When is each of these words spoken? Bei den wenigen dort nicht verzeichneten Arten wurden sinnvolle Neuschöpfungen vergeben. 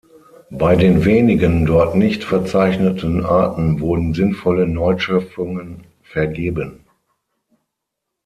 Bei 0.49 0.75
den 0.75 1.05
wenigen 1.05 1.63
dort 1.67 1.93
nicht 1.93 2.23
verzeichneten 2.23 3.23
Arten 3.23 3.79
wurden 3.81 4.15
sinnvolle 4.15 4.67
Neuschöpfungen 4.67 5.83
vergeben. 6.01 6.83